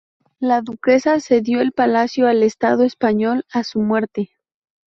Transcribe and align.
La 0.39 0.61
duquesa 0.61 1.19
cedió 1.19 1.61
el 1.61 1.73
palacio 1.73 2.25
al 2.27 2.41
Estado 2.41 2.81
español 2.83 3.45
a 3.53 3.63
su 3.63 3.81
muerte. 3.81 4.31